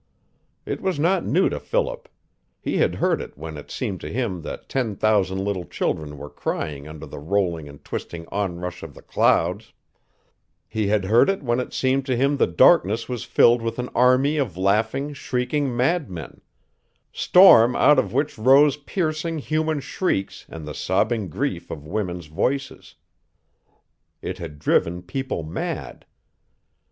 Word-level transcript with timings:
It 0.65 0.81
was 0.81 0.99
not 0.99 1.27
new 1.27 1.47
to 1.47 1.59
Philip. 1.59 2.09
He 2.59 2.77
had 2.77 2.95
heard 2.95 3.21
it 3.21 3.37
when 3.37 3.55
it 3.55 3.69
seemed 3.69 4.01
to 4.01 4.11
him 4.11 4.41
that 4.41 4.67
ten 4.67 4.95
thousand 4.95 5.45
little 5.45 5.63
children 5.65 6.17
were 6.17 6.27
crying 6.31 6.87
under 6.87 7.05
the 7.05 7.19
rolling 7.19 7.69
and 7.69 7.85
twisting 7.85 8.25
onrush 8.29 8.81
of 8.81 8.95
the 8.95 9.03
clouds; 9.03 9.73
he 10.67 10.87
had 10.87 11.05
heard 11.05 11.29
it 11.29 11.43
when 11.43 11.59
it 11.59 11.71
seemed 11.71 12.07
to 12.07 12.17
him 12.17 12.37
the 12.37 12.47
darkness 12.47 13.07
was 13.07 13.25
filled 13.25 13.61
with 13.61 13.77
an 13.77 13.89
army 13.93 14.37
of 14.37 14.57
laughing, 14.57 15.13
shrieking 15.13 15.77
madmen 15.77 16.41
storm 17.13 17.75
out 17.75 17.99
of 17.99 18.11
which 18.11 18.39
rose 18.39 18.77
piercing 18.77 19.37
human 19.37 19.79
shrieks 19.79 20.47
and 20.49 20.67
the 20.67 20.73
sobbing 20.73 21.29
grief 21.29 21.69
of 21.69 21.85
women's 21.85 22.25
voices. 22.25 22.95
It 24.23 24.39
had 24.39 24.57
driven 24.57 25.03
people 25.03 25.43
mad. 25.43 26.07